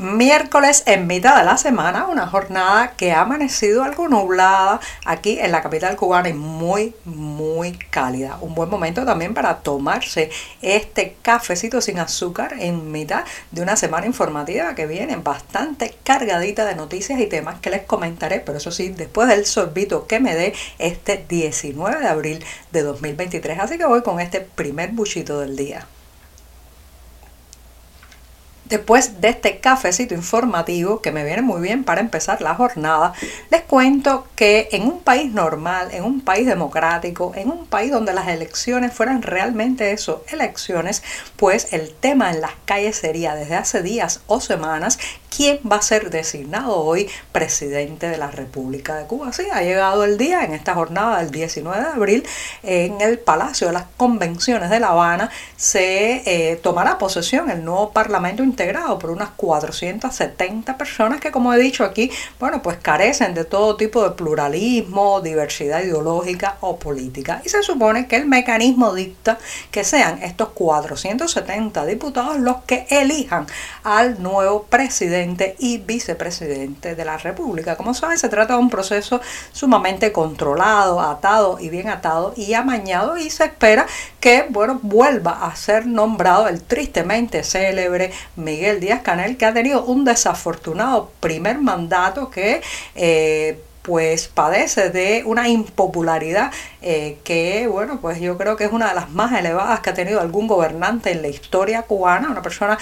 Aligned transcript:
Miércoles 0.00 0.84
en 0.86 1.06
mitad 1.06 1.36
de 1.36 1.44
la 1.44 1.58
semana, 1.58 2.06
una 2.06 2.26
jornada 2.26 2.92
que 2.92 3.12
ha 3.12 3.20
amanecido 3.20 3.84
algo 3.84 4.08
nublada 4.08 4.80
aquí 5.04 5.38
en 5.38 5.52
la 5.52 5.60
capital 5.60 5.94
cubana 5.96 6.30
y 6.30 6.32
muy, 6.32 6.94
muy 7.04 7.72
cálida. 7.72 8.38
Un 8.40 8.54
buen 8.54 8.70
momento 8.70 9.04
también 9.04 9.34
para 9.34 9.58
tomarse 9.58 10.30
este 10.62 11.16
cafecito 11.20 11.82
sin 11.82 11.98
azúcar 11.98 12.54
en 12.58 12.90
mitad 12.90 13.24
de 13.50 13.60
una 13.60 13.76
semana 13.76 14.06
informativa 14.06 14.74
que 14.74 14.86
viene 14.86 15.16
bastante 15.16 15.94
cargadita 16.02 16.64
de 16.64 16.76
noticias 16.76 17.20
y 17.20 17.26
temas 17.26 17.60
que 17.60 17.68
les 17.68 17.82
comentaré, 17.82 18.40
pero 18.40 18.56
eso 18.56 18.70
sí, 18.70 18.88
después 18.88 19.28
del 19.28 19.44
sorbito 19.44 20.06
que 20.06 20.18
me 20.18 20.34
dé 20.34 20.54
este 20.78 21.22
19 21.28 22.00
de 22.00 22.08
abril 22.08 22.44
de 22.72 22.82
2023. 22.82 23.58
Así 23.58 23.76
que 23.76 23.84
voy 23.84 24.00
con 24.00 24.18
este 24.18 24.40
primer 24.40 24.92
buchito 24.92 25.40
del 25.40 25.56
día. 25.56 25.86
Después 28.70 29.20
de 29.20 29.30
este 29.30 29.58
cafecito 29.58 30.14
informativo 30.14 31.02
que 31.02 31.10
me 31.10 31.24
viene 31.24 31.42
muy 31.42 31.60
bien 31.60 31.82
para 31.82 32.00
empezar 32.00 32.40
la 32.40 32.54
jornada, 32.54 33.12
les 33.50 33.62
cuento 33.62 34.28
que 34.36 34.68
en 34.70 34.84
un 34.84 35.00
país 35.00 35.32
normal, 35.32 35.88
en 35.90 36.04
un 36.04 36.20
país 36.20 36.46
democrático, 36.46 37.32
en 37.34 37.50
un 37.50 37.66
país 37.66 37.90
donde 37.90 38.12
las 38.12 38.28
elecciones 38.28 38.92
fueran 38.92 39.22
realmente 39.22 39.90
eso, 39.90 40.24
elecciones, 40.30 41.02
pues 41.36 41.72
el 41.72 41.92
tema 41.92 42.30
en 42.30 42.40
las 42.40 42.52
calles 42.64 42.96
sería 42.96 43.34
desde 43.34 43.56
hace 43.56 43.82
días 43.82 44.20
o 44.28 44.40
semanas 44.40 45.00
quién 45.34 45.58
va 45.70 45.76
a 45.76 45.82
ser 45.82 46.10
designado 46.10 46.76
hoy 46.76 47.08
presidente 47.32 48.08
de 48.08 48.18
la 48.18 48.30
República 48.30 48.96
de 48.96 49.06
Cuba. 49.06 49.32
Sí, 49.32 49.44
ha 49.52 49.62
llegado 49.62 50.04
el 50.04 50.18
día 50.18 50.44
en 50.44 50.52
esta 50.54 50.74
jornada 50.74 51.18
del 51.18 51.30
19 51.30 51.80
de 51.80 51.86
abril 51.86 52.26
en 52.62 53.00
el 53.00 53.18
Palacio 53.18 53.68
de 53.68 53.72
las 53.72 53.86
Convenciones 53.96 54.70
de 54.70 54.80
La 54.80 54.88
Habana 54.88 55.30
se 55.56 56.22
eh, 56.26 56.56
tomará 56.56 56.98
posesión 56.98 57.50
el 57.50 57.64
nuevo 57.64 57.92
Parlamento 57.92 58.42
por 58.98 59.10
unas 59.10 59.30
470 59.30 60.76
personas 60.76 61.20
que 61.20 61.30
como 61.30 61.52
he 61.54 61.58
dicho 61.58 61.82
aquí, 61.82 62.10
bueno, 62.38 62.60
pues 62.60 62.76
carecen 62.76 63.32
de 63.32 63.44
todo 63.44 63.76
tipo 63.76 64.02
de 64.02 64.10
pluralismo, 64.10 65.20
diversidad 65.22 65.82
ideológica 65.82 66.56
o 66.60 66.78
política. 66.78 67.40
Y 67.44 67.48
se 67.48 67.62
supone 67.62 68.06
que 68.06 68.16
el 68.16 68.26
mecanismo 68.26 68.92
dicta 68.94 69.38
que 69.70 69.82
sean 69.82 70.22
estos 70.22 70.50
470 70.50 71.86
diputados 71.86 72.38
los 72.38 72.58
que 72.66 72.86
elijan 72.90 73.46
al 73.82 74.22
nuevo 74.22 74.64
presidente 74.64 75.56
y 75.58 75.78
vicepresidente 75.78 76.94
de 76.94 77.04
la 77.04 77.16
República. 77.16 77.76
Como 77.76 77.94
saben, 77.94 78.18
se 78.18 78.28
trata 78.28 78.54
de 78.54 78.60
un 78.60 78.68
proceso 78.70 79.20
sumamente 79.52 80.12
controlado, 80.12 81.00
atado 81.00 81.58
y 81.58 81.70
bien 81.70 81.88
atado 81.88 82.34
y 82.36 82.52
amañado 82.52 83.16
y 83.16 83.30
se 83.30 83.44
espera 83.44 83.86
que 84.20 84.46
bueno, 84.50 84.78
vuelva 84.82 85.46
a 85.46 85.56
ser 85.56 85.86
nombrado 85.86 86.46
el 86.48 86.62
tristemente 86.62 87.42
célebre 87.42 88.12
Miguel 88.50 88.80
Díaz 88.80 89.02
Canel, 89.02 89.36
que 89.36 89.46
ha 89.46 89.54
tenido 89.54 89.84
un 89.84 90.04
desafortunado 90.04 91.10
primer 91.20 91.58
mandato 91.58 92.30
que... 92.30 92.62
Eh, 92.94 93.58
pues 93.82 94.28
padece 94.28 94.90
de 94.90 95.22
una 95.24 95.48
impopularidad 95.48 96.52
eh, 96.82 97.16
que, 97.24 97.66
bueno, 97.66 97.98
pues 98.00 98.20
yo 98.20 98.36
creo 98.36 98.54
que 98.54 98.64
es 98.64 98.72
una 98.72 98.90
de 98.90 98.94
las 98.94 99.10
más 99.10 99.32
elevadas 99.32 99.80
que 99.80 99.88
ha 99.88 99.94
tenido 99.94 100.20
algún 100.20 100.46
gobernante 100.46 101.12
en 101.12 101.22
la 101.22 101.28
historia 101.28 101.82
cubana, 101.82 102.28
una 102.28 102.42
persona 102.42 102.78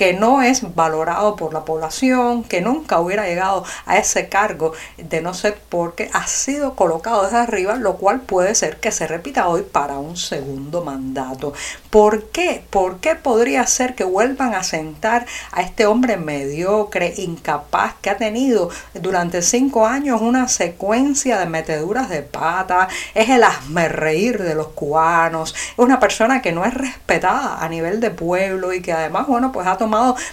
que 0.00 0.14
no 0.14 0.40
es 0.40 0.74
valorado 0.74 1.36
por 1.36 1.52
la 1.52 1.66
población, 1.66 2.42
que 2.42 2.62
nunca 2.62 3.00
hubiera 3.00 3.26
llegado 3.26 3.66
a 3.84 3.98
ese 3.98 4.30
cargo 4.30 4.72
de 4.96 5.20
no 5.20 5.34
ser 5.34 5.60
porque 5.68 6.08
ha 6.14 6.26
sido 6.26 6.74
colocado 6.74 7.24
desde 7.24 7.36
arriba, 7.36 7.74
lo 7.74 7.98
cual 7.98 8.22
puede 8.22 8.54
ser 8.54 8.80
que 8.80 8.92
se 8.92 9.06
repita 9.06 9.48
hoy 9.48 9.60
para 9.60 9.98
un 9.98 10.16
segundo 10.16 10.82
mandato. 10.82 11.52
¿Por 11.90 12.30
qué? 12.30 12.64
¿Por 12.70 13.00
qué 13.00 13.14
podría 13.14 13.66
ser 13.66 13.94
que 13.94 14.04
vuelvan 14.04 14.54
a 14.54 14.62
sentar 14.62 15.26
a 15.52 15.60
este 15.60 15.84
hombre 15.84 16.16
mediocre, 16.16 17.12
incapaz, 17.18 17.96
que 18.00 18.08
ha 18.08 18.16
tenido 18.16 18.70
durante 18.94 19.42
cinco 19.42 19.86
años 19.86 20.22
una 20.22 20.48
secuencia 20.48 21.38
de 21.38 21.44
meteduras 21.44 22.08
de 22.08 22.22
pata? 22.22 22.88
Es 23.14 23.28
el 23.28 23.44
reír 23.90 24.42
de 24.42 24.54
los 24.54 24.68
cubanos, 24.68 25.54
es 25.54 25.78
una 25.78 26.00
persona 26.00 26.40
que 26.40 26.52
no 26.52 26.64
es 26.64 26.72
respetada 26.72 27.62
a 27.62 27.68
nivel 27.68 28.00
de 28.00 28.10
pueblo 28.10 28.72
y 28.72 28.80
que 28.80 28.94
además, 28.94 29.26
bueno, 29.26 29.52
pues 29.52 29.66
ha 29.66 29.76
tomado 29.76 29.89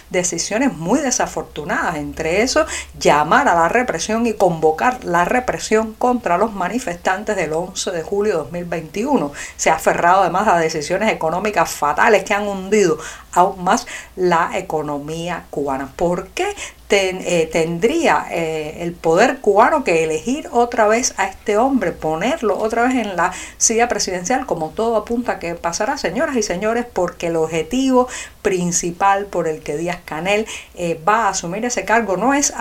decisiones 0.09 0.75
muy 0.75 0.99
desafortunadas, 0.99 1.95
entre 1.95 2.41
eso 2.41 2.65
llamar 2.99 3.47
a 3.47 3.55
la 3.55 3.69
represión 3.69 4.25
y 4.25 4.33
convocar 4.33 5.03
la 5.03 5.25
represión 5.25 5.93
contra 5.93 6.37
los 6.37 6.53
manifestantes 6.53 7.35
del 7.35 7.53
11 7.53 7.91
de 7.91 8.03
julio 8.03 8.33
de 8.33 8.39
2021. 8.39 9.31
Se 9.55 9.69
ha 9.69 9.75
aferrado 9.75 10.21
además 10.21 10.47
a 10.47 10.57
decisiones 10.57 11.11
económicas 11.11 11.69
fatales 11.69 12.23
que 12.23 12.33
han 12.33 12.47
hundido 12.47 12.97
aún 13.37 13.63
más 13.63 13.87
la 14.15 14.51
economía 14.55 15.45
cubana. 15.49 15.93
¿Por 15.95 16.27
qué 16.29 16.47
eh, 16.89 17.49
tendría 17.51 18.27
eh, 18.31 18.77
el 18.79 18.93
poder 18.93 19.39
cubano 19.39 19.83
que 19.83 20.05
elegir 20.05 20.47
otra 20.53 20.87
vez 20.87 21.13
a 21.17 21.25
este 21.25 21.57
hombre, 21.57 21.91
ponerlo 21.91 22.57
otra 22.57 22.83
vez 22.83 22.95
en 22.95 23.17
la 23.17 23.33
silla 23.57 23.89
presidencial, 23.89 24.45
como 24.45 24.69
todo 24.69 24.95
apunta 24.95 25.37
que 25.37 25.55
pasará, 25.55 25.97
señoras 25.97 26.37
y 26.37 26.43
señores, 26.43 26.85
porque 26.91 27.27
el 27.27 27.35
objetivo 27.35 28.07
principal 28.41 29.25
por 29.25 29.49
el 29.49 29.59
que 29.59 29.75
Díaz 29.75 29.99
Canel 30.05 30.47
eh, 30.75 30.97
va 31.05 31.25
a 31.25 31.29
asumir 31.29 31.65
ese 31.65 31.83
cargo 31.83 32.15
no 32.15 32.33
es, 32.33 32.53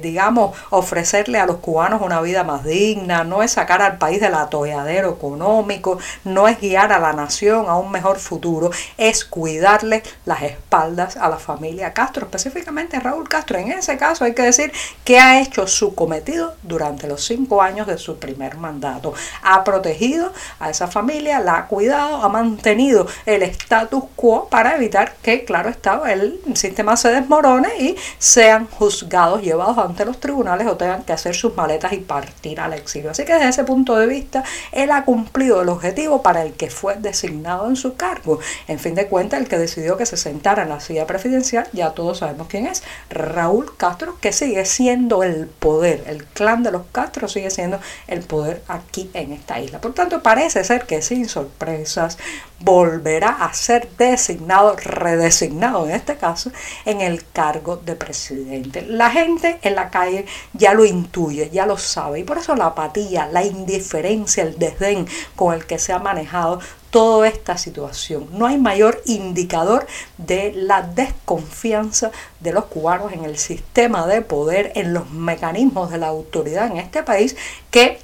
digamos, 0.00 0.56
ofrecerle 0.70 1.38
a 1.38 1.44
los 1.44 1.56
cubanos 1.56 2.00
una 2.00 2.22
vida 2.22 2.42
más 2.42 2.64
digna, 2.64 3.24
no 3.24 3.42
es 3.42 3.52
sacar 3.52 3.82
al 3.82 3.98
país 3.98 4.18
del 4.18 4.34
atolladero 4.34 5.10
económico, 5.10 5.98
no 6.24 6.48
es 6.48 6.58
guiar 6.58 6.90
a 6.90 6.98
la 6.98 7.12
nación 7.12 7.66
a 7.68 7.76
un 7.76 7.92
mejor 7.92 8.18
futuro, 8.18 8.70
es 8.96 9.26
cuidarle 9.26 10.02
las 10.24 10.42
espaldas 10.42 11.16
a 11.16 11.28
la 11.28 11.36
familia 11.36 11.92
Castro, 11.92 12.26
específicamente 12.26 12.98
Raúl 13.00 13.28
Castro. 13.28 13.58
En 13.58 13.72
ese 13.72 13.96
caso 13.96 14.24
hay 14.24 14.34
que 14.34 14.42
decir 14.42 14.72
que 15.04 15.18
ha 15.18 15.40
hecho 15.40 15.66
su 15.66 15.94
cometido 15.94 16.54
durante 16.62 17.06
los 17.06 17.24
cinco 17.24 17.62
años 17.62 17.86
de 17.86 17.98
su 17.98 18.18
primer 18.18 18.56
mandato. 18.56 19.14
Ha 19.42 19.64
protegido 19.64 20.32
a 20.58 20.70
esa 20.70 20.88
familia, 20.88 21.40
la 21.40 21.58
ha 21.58 21.66
cuidado, 21.66 22.16
ha 22.16 22.28
mantenido 22.28 23.06
el 23.26 23.42
status 23.42 24.04
quo 24.16 24.48
para 24.48 24.76
evitar 24.76 25.14
que, 25.22 25.44
claro 25.44 25.68
está, 25.68 26.00
el 26.10 26.40
sistema 26.54 26.96
se 26.96 27.10
desmorone 27.10 27.68
y 27.78 27.96
sean 28.18 28.66
juzgados, 28.66 29.42
llevados 29.42 29.78
ante 29.78 30.04
los 30.04 30.18
tribunales 30.20 30.66
o 30.66 30.76
tengan 30.76 31.02
que 31.02 31.12
hacer 31.12 31.34
sus 31.34 31.54
maletas 31.54 31.92
y 31.92 31.98
partir 31.98 32.60
al 32.60 32.72
exilio. 32.72 33.10
Así 33.10 33.24
que 33.24 33.34
desde 33.34 33.48
ese 33.48 33.64
punto 33.64 33.96
de 33.96 34.06
vista, 34.06 34.44
él 34.72 34.90
ha 34.90 35.04
cumplido 35.04 35.62
el 35.62 35.68
objetivo 35.68 36.22
para 36.22 36.42
el 36.42 36.54
que 36.54 36.70
fue 36.70 36.96
designado 36.96 37.68
en 37.68 37.76
su 37.76 37.96
cargo. 37.96 38.38
En 38.68 38.78
fin 38.78 38.94
de 38.94 39.06
cuentas, 39.06 39.40
el 39.40 39.48
que 39.48 39.58
decidió 39.58 39.96
que 39.96 40.06
se 40.06 40.13
sentara 40.16 40.62
en 40.62 40.68
la 40.68 40.80
silla 40.80 41.06
presidencial, 41.06 41.68
ya 41.72 41.90
todos 41.90 42.18
sabemos 42.18 42.48
quién 42.48 42.66
es, 42.66 42.82
Raúl 43.10 43.76
Castro, 43.76 44.18
que 44.20 44.32
sigue 44.32 44.64
siendo 44.64 45.22
el 45.22 45.46
poder, 45.46 46.04
el 46.06 46.24
clan 46.24 46.62
de 46.62 46.70
los 46.70 46.82
Castro 46.92 47.28
sigue 47.28 47.50
siendo 47.50 47.80
el 48.06 48.22
poder 48.22 48.62
aquí 48.68 49.10
en 49.14 49.32
esta 49.32 49.60
isla. 49.60 49.80
Por 49.80 49.94
tanto, 49.94 50.22
parece 50.22 50.64
ser 50.64 50.86
que 50.86 51.02
sin 51.02 51.28
sorpresas 51.28 52.18
volverá 52.64 53.28
a 53.28 53.52
ser 53.52 53.88
designado, 53.98 54.74
redesignado 54.76 55.86
en 55.86 55.92
este 55.92 56.16
caso, 56.16 56.50
en 56.84 57.00
el 57.00 57.24
cargo 57.26 57.76
de 57.76 57.94
presidente. 57.94 58.82
La 58.82 59.10
gente 59.10 59.58
en 59.62 59.74
la 59.74 59.90
calle 59.90 60.24
ya 60.54 60.72
lo 60.72 60.84
intuye, 60.84 61.50
ya 61.50 61.66
lo 61.66 61.76
sabe, 61.76 62.20
y 62.20 62.24
por 62.24 62.38
eso 62.38 62.56
la 62.56 62.66
apatía, 62.66 63.26
la 63.26 63.44
indiferencia, 63.44 64.42
el 64.42 64.58
desdén 64.58 65.06
con 65.36 65.54
el 65.54 65.66
que 65.66 65.78
se 65.78 65.92
ha 65.92 65.98
manejado 65.98 66.60
toda 66.90 67.26
esta 67.28 67.58
situación. 67.58 68.28
No 68.30 68.46
hay 68.46 68.56
mayor 68.56 69.02
indicador 69.04 69.86
de 70.16 70.52
la 70.54 70.82
desconfianza 70.82 72.12
de 72.40 72.52
los 72.52 72.66
cubanos 72.66 73.12
en 73.12 73.24
el 73.24 73.36
sistema 73.36 74.06
de 74.06 74.22
poder, 74.22 74.72
en 74.76 74.94
los 74.94 75.10
mecanismos 75.10 75.90
de 75.90 75.98
la 75.98 76.06
autoridad 76.06 76.70
en 76.70 76.76
este 76.76 77.02
país, 77.02 77.36
que 77.70 77.98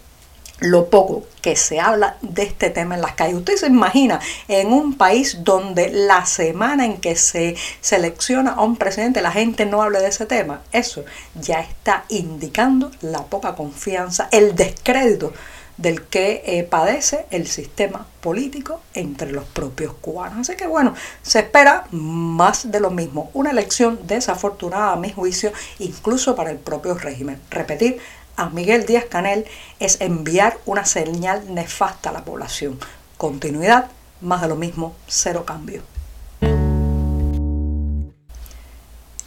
lo 0.60 0.90
poco 0.90 1.24
que 1.42 1.56
se 1.56 1.80
habla 1.80 2.16
de 2.20 2.42
este 2.42 2.70
tema 2.70 2.94
en 2.94 3.00
las 3.00 3.14
calles. 3.14 3.36
Usted 3.36 3.56
se 3.56 3.66
imagina 3.66 4.20
en 4.48 4.72
un 4.72 4.96
país 4.96 5.38
donde 5.42 5.90
la 5.90 6.26
semana 6.26 6.84
en 6.84 6.98
que 6.98 7.16
se 7.16 7.56
selecciona 7.80 8.52
a 8.52 8.62
un 8.62 8.76
presidente 8.76 9.22
la 9.22 9.32
gente 9.32 9.66
no 9.66 9.82
hable 9.82 10.00
de 10.00 10.08
ese 10.08 10.26
tema. 10.26 10.62
Eso 10.72 11.04
ya 11.34 11.60
está 11.60 12.04
indicando 12.08 12.90
la 13.00 13.24
poca 13.24 13.54
confianza, 13.54 14.28
el 14.30 14.54
descrédito 14.54 15.32
del 15.80 16.02
que 16.02 16.42
eh, 16.44 16.62
padece 16.62 17.24
el 17.30 17.46
sistema 17.46 18.06
político 18.20 18.82
entre 18.92 19.32
los 19.32 19.44
propios 19.46 19.94
cubanos. 19.94 20.40
Así 20.40 20.56
que 20.56 20.66
bueno, 20.66 20.94
se 21.22 21.38
espera 21.38 21.86
más 21.90 22.70
de 22.70 22.80
lo 22.80 22.90
mismo. 22.90 23.30
Una 23.32 23.50
elección 23.50 23.98
desafortunada 24.06 24.92
a 24.92 24.96
mi 24.96 25.10
juicio, 25.10 25.52
incluso 25.78 26.36
para 26.36 26.50
el 26.50 26.58
propio 26.58 26.94
régimen. 26.94 27.40
Repetir 27.50 27.98
a 28.36 28.48
Miguel 28.50 28.86
Díaz 28.86 29.04
Canel 29.06 29.46
es 29.78 30.00
enviar 30.00 30.58
una 30.66 30.84
señal 30.84 31.54
nefasta 31.54 32.10
a 32.10 32.12
la 32.12 32.24
población. 32.24 32.78
Continuidad 33.16 33.90
más 34.20 34.42
de 34.42 34.48
lo 34.48 34.56
mismo, 34.56 34.94
cero 35.06 35.44
cambio. 35.44 35.82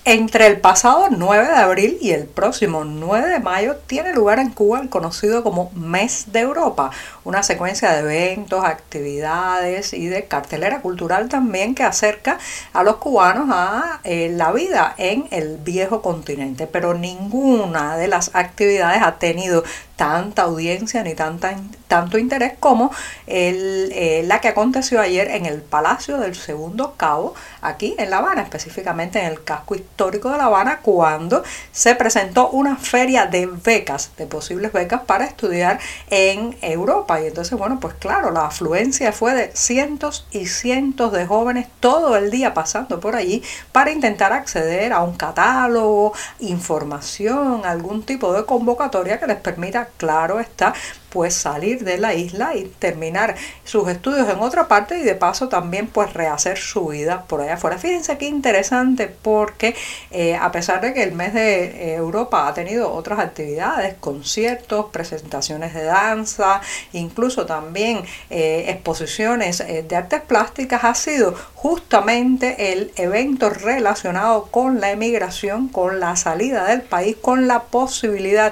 Entre 0.05 0.47
el 0.47 0.59
pasado 0.59 1.07
9 1.09 1.47
de 1.47 1.55
abril 1.55 1.97
y 2.01 2.11
el 2.11 2.25
próximo 2.25 2.83
9 2.83 3.29
de 3.29 3.39
mayo 3.39 3.77
tiene 3.88 4.11
lugar 4.11 4.38
en 4.39 4.50
Cuba 4.50 4.81
el 4.81 4.89
conocido 4.89 5.44
como 5.44 5.71
Mes 5.75 6.25
de 6.33 6.41
Europa, 6.41 6.91
una 7.23 7.41
secuencia 7.41 7.89
de 7.94 8.00
eventos, 8.00 8.65
actividades 8.65 9.94
y 9.94 10.07
de 10.07 10.25
cartelera 10.25 10.81
cultural 10.81 11.29
también 11.29 11.73
que 11.73 11.83
acerca 11.83 12.38
a 12.73 12.83
los 12.83 12.97
cubanos 12.97 13.47
a 13.50 14.01
eh, 14.03 14.29
la 14.35 14.51
vida 14.51 14.94
en 14.97 15.29
el 15.31 15.55
viejo 15.55 16.01
continente. 16.01 16.67
Pero 16.67 16.95
ninguna 16.95 17.95
de 17.95 18.09
las 18.09 18.35
actividades 18.35 19.01
ha 19.01 19.19
tenido 19.19 19.63
tanta 19.95 20.41
audiencia 20.41 21.01
ni 21.03 21.13
tanto 21.13 22.17
interés 22.17 22.53
como 22.59 22.91
eh, 23.27 24.23
la 24.25 24.41
que 24.41 24.49
aconteció 24.49 24.99
ayer 24.99 25.29
en 25.29 25.45
el 25.45 25.61
Palacio 25.61 26.17
del 26.17 26.35
Segundo 26.35 26.95
Cabo, 26.97 27.35
aquí 27.61 27.95
en 27.97 28.09
La 28.09 28.17
Habana, 28.17 28.41
específicamente 28.41 29.19
en 29.19 29.27
el 29.27 29.44
casco 29.45 29.75
histórico 29.75 29.93
de 29.98 30.38
La 30.38 30.45
Habana, 30.45 30.80
cuando 30.81 31.44
se 31.72 31.95
presentó 31.95 32.50
una 32.50 32.75
feria 32.75 33.28
de 33.28 33.45
becas, 33.45 34.12
de 34.18 34.25
posibles 34.25 34.74
becas 34.74 35.01
para 35.01 35.25
estudiar 35.25 35.80
en 36.10 36.57
Europa. 36.62 37.22
Y 37.22 37.28
entonces, 37.28 37.57
bueno, 37.57 37.80
pues 37.80 37.94
claro, 37.95 38.31
la 38.31 38.48
afluencia 38.48 39.12
fue 39.12 39.34
de 39.34 39.51
cientos 39.54 40.25
y 40.31 40.48
cientos 40.48 41.12
de 41.12 41.25
jóvenes 41.25 41.68
todo 41.80 42.18
el 42.18 42.31
día 42.31 42.54
pasando 42.54 43.00
por 43.00 43.16
allí 43.16 43.44
para 43.72 43.92
intentar 43.92 44.34
acceder 44.34 44.94
a 44.94 45.01
un 45.04 45.16
catálogo, 45.16 46.13
información, 46.40 47.66
algún 47.66 48.04
tipo 48.04 48.34
de 48.34 48.45
convocatoria 48.45 49.19
que 49.19 49.28
les 49.28 49.38
permita 49.38 49.90
claro 49.98 50.40
está, 50.40 50.74
pues 51.13 51.36
salir 51.36 51.83
de 51.83 52.00
la 52.00 52.15
isla 52.15 52.56
y 52.56 52.63
terminar 52.80 53.36
sus 53.63 53.88
estudios 53.88 54.27
en 54.27 54.39
otra 54.39 54.68
parte 54.68 54.98
y 54.98 55.04
de 55.04 55.13
paso 55.13 55.48
también 55.48 55.86
pues 55.86 56.12
rehacer 56.12 56.57
su 56.57 56.88
vida 56.88 57.25
por 57.27 57.42
allá 57.42 57.54
afuera. 57.54 57.77
Fíjense 57.77 58.18
qué 58.18 58.25
interesante 58.25 59.07
porque 59.21 59.75
eh, 60.10 60.36
a 60.36 60.51
pesar 60.51 60.81
de 60.81 60.95
que 60.95 61.04
el 61.04 61.12
mes 61.12 61.36
de 61.36 61.65
eh, 61.65 61.94
Europa 61.94 62.48
ha 62.48 62.54
tenido 62.56 62.92
otras 62.92 63.19
actividades, 63.19 63.94
conciertos, 64.00 64.88
presentaciones 64.92 65.75
de 65.75 65.83
danza, 65.83 66.62
incluso 66.94 67.45
también 67.45 68.01
eh, 68.31 68.66
exposiciones 68.69 69.59
de 69.59 69.95
artes 69.95 70.21
plásticas, 70.21 70.83
ha 70.83 70.95
sido 70.95 71.36
justamente 71.54 72.74
el 72.74 72.92
evento 72.95 73.51
relacionado 73.51 74.45
con 74.45 74.81
la 74.81 74.89
emigración, 74.89 75.68
con 75.68 76.00
la 76.00 76.16
salida 76.16 76.66
del 76.66 76.81
país, 76.81 77.16
con 77.21 77.48
la 77.48 77.63
posibilidad 77.63 78.51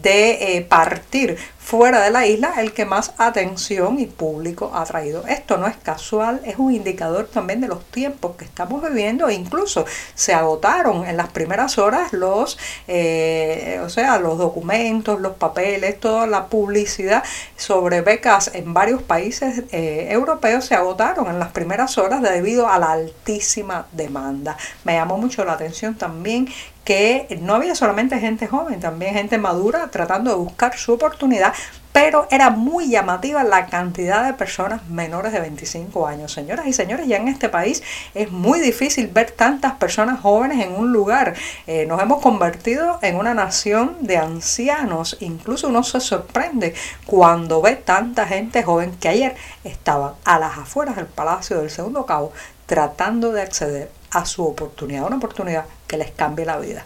de 0.00 0.66
partir 0.68 1.38
fuera 1.62 2.02
de 2.02 2.10
la 2.10 2.26
isla 2.26 2.54
el 2.58 2.72
que 2.72 2.84
más 2.84 3.14
atención 3.18 3.98
y 4.00 4.06
público 4.06 4.72
ha 4.74 4.84
traído. 4.84 5.24
Esto 5.26 5.58
no 5.58 5.68
es 5.68 5.76
casual, 5.76 6.40
es 6.44 6.58
un 6.58 6.72
indicador 6.72 7.28
también 7.32 7.60
de 7.60 7.68
los 7.68 7.84
tiempos 7.84 8.36
que 8.36 8.44
estamos 8.44 8.82
viviendo 8.82 9.28
e 9.28 9.34
incluso 9.34 9.86
se 10.14 10.34
agotaron 10.34 11.06
en 11.06 11.16
las 11.16 11.28
primeras 11.28 11.78
horas 11.78 12.12
los, 12.12 12.58
eh, 12.88 13.80
o 13.84 13.88
sea, 13.88 14.18
los 14.18 14.38
documentos, 14.38 15.20
los 15.20 15.36
papeles, 15.36 16.00
toda 16.00 16.26
la 16.26 16.46
publicidad 16.46 17.22
sobre 17.56 18.00
becas 18.00 18.50
en 18.54 18.74
varios 18.74 19.02
países 19.02 19.62
eh, 19.70 20.08
europeos 20.10 20.64
se 20.64 20.74
agotaron 20.74 21.28
en 21.28 21.38
las 21.38 21.52
primeras 21.52 21.96
horas 21.96 22.22
debido 22.22 22.68
a 22.68 22.78
la 22.78 22.92
altísima 22.92 23.86
demanda. 23.92 24.56
Me 24.84 24.94
llamó 24.94 25.16
mucho 25.16 25.44
la 25.44 25.52
atención 25.52 25.94
también 25.94 26.48
que 26.84 27.38
no 27.40 27.54
había 27.54 27.74
solamente 27.74 28.18
gente 28.18 28.46
joven, 28.46 28.80
también 28.80 29.14
gente 29.14 29.38
madura 29.38 29.88
tratando 29.90 30.30
de 30.30 30.36
buscar 30.36 30.76
su 30.76 30.92
oportunidad, 30.94 31.52
pero 31.92 32.26
era 32.30 32.50
muy 32.50 32.88
llamativa 32.88 33.44
la 33.44 33.66
cantidad 33.66 34.24
de 34.24 34.32
personas 34.32 34.88
menores 34.88 35.32
de 35.32 35.40
25 35.40 36.06
años. 36.06 36.32
Señoras 36.32 36.66
y 36.66 36.72
señores, 36.72 37.06
ya 37.06 37.18
en 37.18 37.28
este 37.28 37.50
país 37.50 37.82
es 38.14 38.30
muy 38.30 38.60
difícil 38.60 39.08
ver 39.08 39.30
tantas 39.30 39.74
personas 39.74 40.20
jóvenes 40.20 40.64
en 40.64 40.72
un 40.72 40.90
lugar. 40.90 41.34
Eh, 41.66 41.84
nos 41.86 42.00
hemos 42.00 42.22
convertido 42.22 42.98
en 43.02 43.16
una 43.16 43.34
nación 43.34 43.98
de 44.00 44.16
ancianos. 44.16 45.18
Incluso 45.20 45.68
uno 45.68 45.82
se 45.82 46.00
sorprende 46.00 46.74
cuando 47.04 47.60
ve 47.60 47.76
tanta 47.76 48.26
gente 48.26 48.62
joven 48.62 48.96
que 48.98 49.08
ayer 49.08 49.36
estaban 49.62 50.14
a 50.24 50.38
las 50.38 50.56
afueras 50.56 50.96
del 50.96 51.06
Palacio 51.06 51.58
del 51.60 51.70
Segundo 51.70 52.06
Cabo 52.06 52.32
tratando 52.66 53.32
de 53.32 53.42
acceder 53.42 54.01
a 54.12 54.24
su 54.24 54.44
oportunidad, 54.44 55.06
una 55.06 55.16
oportunidad 55.16 55.64
que 55.86 55.96
les 55.96 56.10
cambie 56.12 56.44
la 56.44 56.58
vida. 56.58 56.84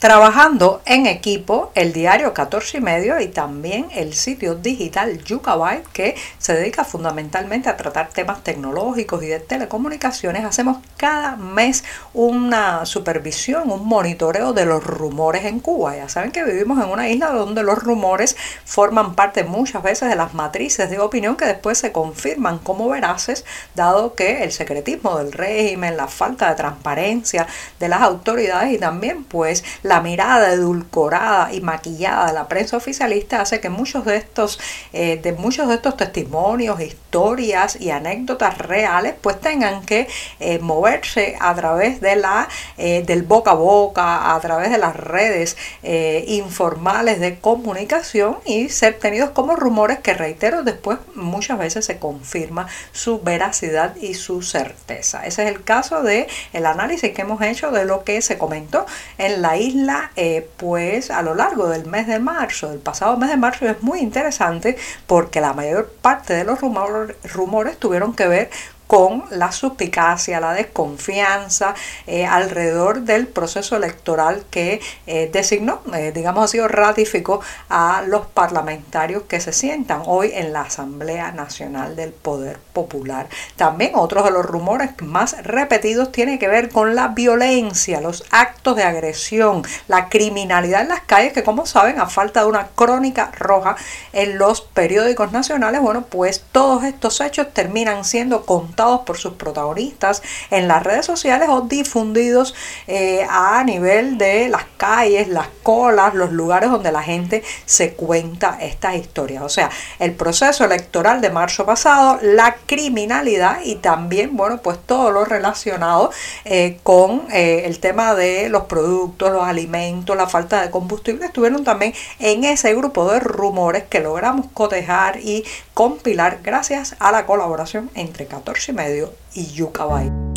Trabajando 0.00 0.80
en 0.86 1.04
equipo, 1.04 1.72
el 1.74 1.92
diario 1.92 2.32
14 2.32 2.78
y 2.78 2.80
medio 2.80 3.20
y 3.20 3.28
también 3.28 3.88
el 3.94 4.14
sitio 4.14 4.54
digital 4.54 5.22
Yucabyte, 5.22 5.86
que 5.92 6.14
se 6.38 6.54
dedica 6.54 6.84
fundamentalmente 6.84 7.68
a 7.68 7.76
tratar 7.76 8.08
temas 8.08 8.42
tecnológicos 8.42 9.22
y 9.22 9.26
de 9.26 9.40
telecomunicaciones, 9.40 10.46
hacemos 10.46 10.78
cada 10.96 11.36
mes 11.36 11.84
una 12.14 12.86
supervisión, 12.86 13.70
un 13.70 13.86
monitoreo 13.86 14.54
de 14.54 14.64
los 14.64 14.82
rumores 14.82 15.44
en 15.44 15.60
Cuba. 15.60 15.94
Ya 15.94 16.08
saben 16.08 16.32
que 16.32 16.44
vivimos 16.44 16.82
en 16.82 16.88
una 16.88 17.10
isla 17.10 17.28
donde 17.32 17.62
los 17.62 17.82
rumores 17.82 18.38
forman 18.64 19.14
parte 19.14 19.44
muchas 19.44 19.82
veces 19.82 20.08
de 20.08 20.16
las 20.16 20.32
matrices 20.32 20.88
de 20.88 20.98
opinión 20.98 21.36
que 21.36 21.44
después 21.44 21.76
se 21.76 21.92
confirman 21.92 22.58
como 22.58 22.88
veraces, 22.88 23.44
dado 23.74 24.14
que 24.14 24.44
el 24.44 24.52
secretismo 24.52 25.18
del 25.18 25.32
régimen, 25.32 25.98
la 25.98 26.08
falta 26.08 26.48
de 26.48 26.54
transparencia 26.54 27.46
de 27.78 27.88
las 27.90 28.00
autoridades 28.00 28.72
y 28.72 28.78
también 28.78 29.24
pues 29.24 29.62
la 29.90 30.00
mirada 30.00 30.52
edulcorada 30.52 31.52
y 31.52 31.60
maquillada 31.60 32.28
de 32.28 32.32
la 32.32 32.46
prensa 32.46 32.76
oficialista 32.76 33.40
hace 33.40 33.58
que 33.58 33.70
muchos 33.70 34.04
de 34.04 34.18
estos, 34.18 34.60
eh, 34.92 35.18
de 35.20 35.32
muchos 35.32 35.66
de 35.66 35.74
estos 35.74 35.96
testimonios, 35.96 36.80
historias 36.80 37.76
y 37.80 37.90
anécdotas 37.90 38.56
reales, 38.58 39.14
pues 39.20 39.40
tengan 39.40 39.84
que 39.84 40.06
eh, 40.38 40.60
moverse 40.60 41.36
a 41.40 41.52
través 41.56 42.00
de 42.00 42.14
la, 42.14 42.48
eh, 42.78 43.02
del 43.04 43.24
boca 43.24 43.50
a 43.50 43.54
boca, 43.54 44.32
a 44.32 44.38
través 44.38 44.70
de 44.70 44.78
las 44.78 44.94
redes 44.94 45.56
informales 45.82 47.18
de 47.18 47.40
comunicación 47.40 48.38
y 48.44 48.68
ser 48.68 48.94
tenidos 48.94 49.30
como 49.30 49.56
rumores 49.56 49.98
que 49.98 50.14
reitero 50.14 50.62
después 50.62 50.98
muchas 51.16 51.58
veces 51.58 51.84
se 51.84 51.98
confirma 51.98 52.68
su 52.92 53.20
veracidad 53.20 53.96
y 53.96 54.14
su 54.14 54.42
certeza. 54.42 55.26
Ese 55.26 55.42
es 55.42 55.48
el 55.48 55.64
caso 55.64 56.02
de 56.02 56.28
el 56.52 56.66
análisis 56.66 57.12
que 57.12 57.22
hemos 57.22 57.42
hecho 57.42 57.72
de 57.72 57.84
lo 57.84 58.04
que 58.04 58.22
se 58.22 58.38
comentó 58.38 58.86
en 59.18 59.42
la 59.42 59.56
isla 59.56 59.79
eh, 60.16 60.48
pues 60.56 61.10
a 61.10 61.22
lo 61.22 61.34
largo 61.34 61.68
del 61.68 61.86
mes 61.86 62.06
de 62.06 62.18
marzo, 62.18 62.70
del 62.70 62.78
pasado 62.78 63.16
mes 63.16 63.30
de 63.30 63.36
marzo, 63.36 63.66
es 63.66 63.82
muy 63.82 64.00
interesante 64.00 64.76
porque 65.06 65.40
la 65.40 65.52
mayor 65.52 65.90
parte 66.00 66.34
de 66.34 66.44
los 66.44 66.60
rumores, 66.60 67.16
rumores 67.32 67.78
tuvieron 67.78 68.14
que 68.14 68.28
ver 68.28 68.50
con 68.90 69.22
la 69.30 69.52
suspicacia, 69.52 70.40
la 70.40 70.52
desconfianza 70.52 71.76
eh, 72.08 72.26
alrededor 72.26 73.02
del 73.02 73.28
proceso 73.28 73.76
electoral 73.76 74.42
que 74.50 74.80
eh, 75.06 75.30
designó, 75.32 75.80
eh, 75.94 76.10
digamos 76.12 76.46
así, 76.46 76.58
o 76.58 76.66
ratificó 76.66 77.40
a 77.68 78.02
los 78.04 78.26
parlamentarios 78.26 79.22
que 79.28 79.40
se 79.40 79.52
sientan 79.52 80.02
hoy 80.06 80.32
en 80.34 80.52
la 80.52 80.62
Asamblea 80.62 81.30
Nacional 81.30 81.94
del 81.94 82.10
Poder 82.10 82.58
Popular. 82.72 83.28
También 83.54 83.92
otros 83.94 84.24
de 84.24 84.32
los 84.32 84.44
rumores 84.44 84.90
más 85.02 85.40
repetidos 85.44 86.10
tienen 86.10 86.40
que 86.40 86.48
ver 86.48 86.68
con 86.68 86.96
la 86.96 87.06
violencia, 87.06 88.00
los 88.00 88.24
actos 88.32 88.74
de 88.74 88.82
agresión, 88.82 89.62
la 89.86 90.08
criminalidad 90.08 90.80
en 90.80 90.88
las 90.88 91.02
calles, 91.02 91.32
que 91.32 91.44
como 91.44 91.64
saben, 91.64 92.00
a 92.00 92.08
falta 92.08 92.40
de 92.40 92.48
una 92.48 92.66
crónica 92.74 93.30
roja 93.38 93.76
en 94.12 94.36
los 94.36 94.62
periódicos 94.62 95.30
nacionales, 95.30 95.80
bueno, 95.80 96.06
pues 96.10 96.44
todos 96.50 96.82
estos 96.82 97.20
hechos 97.20 97.54
terminan 97.54 98.04
siendo 98.04 98.44
por 98.80 99.18
sus 99.18 99.34
protagonistas 99.34 100.22
en 100.50 100.68
las 100.68 100.82
redes 100.82 101.04
sociales 101.04 101.48
o 101.50 101.62
difundidos 101.62 102.54
eh, 102.86 103.26
a 103.28 103.62
nivel 103.64 104.16
de 104.16 104.48
las 104.48 104.64
calles, 104.76 105.28
las 105.28 105.48
colas, 105.62 106.14
los 106.14 106.32
lugares 106.32 106.70
donde 106.70 106.90
la 106.90 107.02
gente 107.02 107.42
se 107.66 107.92
cuenta 107.92 108.58
estas 108.60 108.96
historias. 108.96 109.42
O 109.42 109.48
sea, 109.48 109.70
el 109.98 110.12
proceso 110.12 110.64
electoral 110.64 111.20
de 111.20 111.30
marzo 111.30 111.66
pasado, 111.66 112.18
la 112.22 112.56
criminalidad 112.66 113.60
y 113.64 113.76
también, 113.76 114.36
bueno, 114.36 114.58
pues 114.62 114.78
todo 114.86 115.10
lo 115.10 115.24
relacionado 115.24 116.10
eh, 116.44 116.78
con 116.82 117.26
eh, 117.30 117.62
el 117.66 117.80
tema 117.80 118.14
de 118.14 118.48
los 118.48 118.64
productos, 118.64 119.30
los 119.30 119.44
alimentos, 119.44 120.16
la 120.16 120.26
falta 120.26 120.62
de 120.62 120.70
combustible, 120.70 121.26
estuvieron 121.26 121.64
también 121.64 121.92
en 122.18 122.44
ese 122.44 122.74
grupo 122.74 123.10
de 123.10 123.20
rumores 123.20 123.84
que 123.84 124.00
logramos 124.00 124.46
cotejar 124.54 125.20
y 125.20 125.44
compilar 125.74 126.38
gracias 126.42 126.96
a 126.98 127.12
la 127.12 127.26
colaboración 127.26 127.90
entre 127.94 128.26
14 128.26 128.69
medio 128.72 129.12
y 129.34 129.46
Yucabay. 129.46 130.29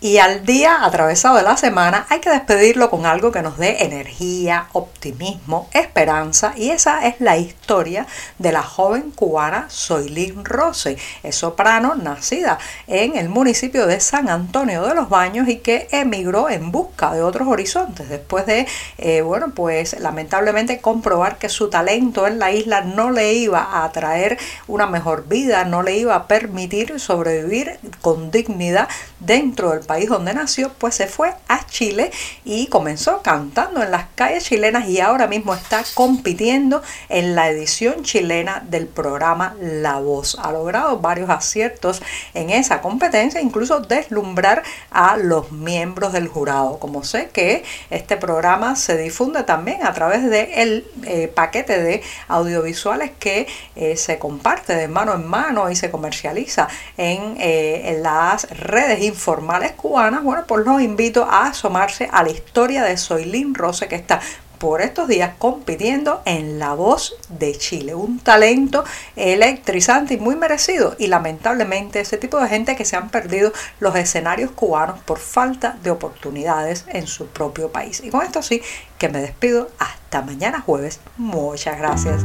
Y 0.00 0.18
al 0.18 0.46
día 0.46 0.84
atravesado 0.84 1.38
de 1.38 1.42
la 1.42 1.56
semana 1.56 2.06
hay 2.08 2.20
que 2.20 2.30
despedirlo 2.30 2.88
con 2.88 3.04
algo 3.04 3.32
que 3.32 3.42
nos 3.42 3.58
dé 3.58 3.82
energía, 3.82 4.68
optimismo, 4.72 5.68
esperanza. 5.72 6.52
Y 6.56 6.70
esa 6.70 7.04
es 7.08 7.20
la 7.20 7.36
historia 7.36 8.06
de 8.38 8.52
la 8.52 8.62
joven 8.62 9.10
cubana 9.10 9.66
Soylin 9.68 10.44
Rose, 10.44 10.96
es 11.24 11.34
soprano 11.34 11.96
nacida 11.96 12.60
en 12.86 13.16
el 13.16 13.28
municipio 13.28 13.88
de 13.88 13.98
San 13.98 14.28
Antonio 14.30 14.86
de 14.86 14.94
los 14.94 15.08
Baños 15.08 15.48
y 15.48 15.56
que 15.56 15.88
emigró 15.90 16.48
en 16.48 16.70
busca 16.70 17.12
de 17.12 17.22
otros 17.22 17.48
horizontes. 17.48 18.08
Después 18.08 18.46
de, 18.46 18.68
eh, 18.98 19.22
bueno, 19.22 19.48
pues 19.52 19.98
lamentablemente 19.98 20.80
comprobar 20.80 21.38
que 21.38 21.48
su 21.48 21.70
talento 21.70 22.28
en 22.28 22.38
la 22.38 22.52
isla 22.52 22.82
no 22.82 23.10
le 23.10 23.32
iba 23.34 23.82
a 23.82 23.90
traer 23.90 24.38
una 24.68 24.86
mejor 24.86 25.26
vida, 25.26 25.64
no 25.64 25.82
le 25.82 25.96
iba 25.96 26.14
a 26.14 26.28
permitir 26.28 27.00
sobrevivir 27.00 27.80
con 28.00 28.30
dignidad 28.30 28.88
dentro 29.18 29.70
del 29.70 29.87
país 29.88 30.08
donde 30.08 30.34
nació, 30.34 30.70
pues 30.74 30.94
se 30.94 31.08
fue 31.08 31.34
a 31.48 31.66
Chile 31.66 32.12
y 32.44 32.68
comenzó 32.68 33.22
cantando 33.22 33.82
en 33.82 33.90
las 33.90 34.06
calles 34.14 34.44
chilenas 34.44 34.88
y 34.88 35.00
ahora 35.00 35.26
mismo 35.26 35.54
está 35.54 35.82
compitiendo 35.94 36.82
en 37.08 37.34
la 37.34 37.48
edición 37.48 38.04
chilena 38.04 38.62
del 38.68 38.86
programa 38.86 39.56
La 39.60 39.98
Voz. 39.98 40.38
Ha 40.40 40.52
logrado 40.52 40.98
varios 40.98 41.30
aciertos 41.30 42.02
en 42.34 42.50
esa 42.50 42.80
competencia, 42.80 43.40
incluso 43.40 43.80
deslumbrar 43.80 44.62
a 44.90 45.16
los 45.16 45.50
miembros 45.50 46.12
del 46.12 46.28
jurado. 46.28 46.78
Como 46.78 47.02
sé 47.02 47.30
que 47.30 47.64
este 47.90 48.16
programa 48.16 48.76
se 48.76 48.96
difunde 48.96 49.42
también 49.42 49.84
a 49.84 49.94
través 49.94 50.22
del 50.22 50.84
de 50.94 51.24
eh, 51.24 51.28
paquete 51.28 51.82
de 51.82 52.02
audiovisuales 52.28 53.10
que 53.18 53.46
eh, 53.74 53.96
se 53.96 54.18
comparte 54.18 54.74
de 54.74 54.88
mano 54.88 55.14
en 55.14 55.26
mano 55.26 55.70
y 55.70 55.76
se 55.76 55.90
comercializa 55.90 56.68
en, 56.96 57.36
eh, 57.40 57.92
en 57.92 58.02
las 58.02 58.50
redes 58.50 59.02
informales 59.02 59.72
cubanas, 59.78 60.22
bueno, 60.22 60.44
pues 60.46 60.66
los 60.66 60.82
invito 60.82 61.24
a 61.24 61.46
asomarse 61.46 62.08
a 62.12 62.22
la 62.22 62.30
historia 62.30 62.84
de 62.84 62.96
Soylin 62.96 63.54
Rose 63.54 63.88
que 63.88 63.94
está 63.96 64.20
por 64.58 64.82
estos 64.82 65.08
días 65.08 65.32
compitiendo 65.38 66.20
en 66.24 66.58
La 66.58 66.74
Voz 66.74 67.14
de 67.28 67.56
Chile. 67.56 67.94
Un 67.94 68.18
talento 68.18 68.84
electrizante 69.16 70.14
y 70.14 70.16
muy 70.18 70.36
merecido. 70.36 70.94
Y 70.98 71.06
lamentablemente 71.06 72.00
ese 72.00 72.18
tipo 72.18 72.38
de 72.38 72.48
gente 72.48 72.76
que 72.76 72.84
se 72.84 72.96
han 72.96 73.08
perdido 73.10 73.52
los 73.80 73.94
escenarios 73.96 74.50
cubanos 74.50 74.98
por 75.00 75.18
falta 75.18 75.78
de 75.82 75.90
oportunidades 75.90 76.84
en 76.88 77.06
su 77.06 77.26
propio 77.26 77.70
país. 77.70 78.02
Y 78.04 78.10
con 78.10 78.24
esto 78.24 78.42
sí 78.42 78.60
que 78.98 79.08
me 79.08 79.20
despido. 79.20 79.70
Hasta 79.78 80.22
mañana 80.22 80.60
jueves. 80.60 81.00
Muchas 81.16 81.78
gracias. 81.78 82.24